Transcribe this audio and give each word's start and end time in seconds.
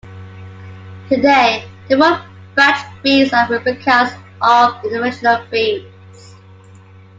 Today 1.09 1.63
the 1.87 1.95
Wood 1.95 2.21
Badge 2.55 3.03
beads 3.03 3.33
are 3.33 3.47
replicas 3.47 4.11
of 4.41 4.81
the 4.81 4.99
original 4.99 5.45
beads. 5.51 6.33